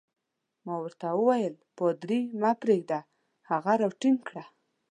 [0.65, 2.99] ما ورته وویل: پادري مه پرېږده،
[3.49, 4.43] هغه راټینګ کړه.